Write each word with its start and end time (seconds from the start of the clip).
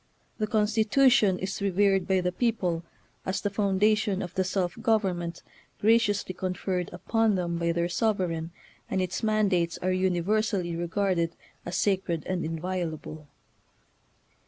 The 0.39 0.47
Constitution 0.47 1.37
is 1.37 1.61
revered 1.61 2.07
by 2.07 2.21
the 2.21 2.31
people 2.31 2.83
as 3.23 3.39
the 3.39 3.51
foundation 3.51 4.23
of 4.23 4.33
the 4.33 4.43
self 4.43 4.73
government 4.81 5.43
graciously 5.79 6.33
conferred 6.33 6.89
upon 6.91 7.35
them 7.35 7.59
by 7.59 7.71
their 7.71 7.87
sovereign, 7.87 8.49
and 8.89 8.99
its 8.99 9.21
mandates 9.21 9.77
are 9.83 9.91
univer 9.91 10.43
sally 10.43 10.75
regarded 10.75 11.35
as 11.67 11.77
sacred 11.77 12.25
and 12.25 12.43
inviolable. 12.43 13.27